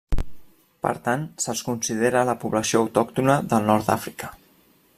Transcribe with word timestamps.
Per 0.85 0.93
tant, 1.07 1.25
se'ls 1.43 1.61
considera 1.67 2.23
la 2.31 2.35
població 2.45 2.81
autòctona 2.87 3.37
del 3.53 3.69
nord 3.69 3.87
d'Àfrica. 3.93 4.33